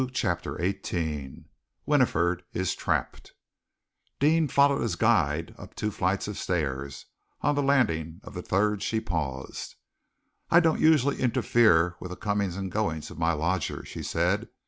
[0.13, 1.43] CHAPTER XVIII
[1.85, 3.33] WINIFRED IS TRAPPED
[4.19, 7.05] Deane followed his guide up two flights of stairs,
[7.41, 9.75] on the landing of the third she paused.
[10.49, 14.49] "I do not usually interfere with the comings and goings of my lodgers," she said.